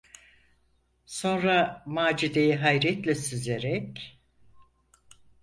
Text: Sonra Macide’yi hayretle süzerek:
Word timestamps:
Sonra 1.05 1.83
Macide’yi 1.85 2.55
hayretle 2.55 3.15
süzerek: 3.15 4.19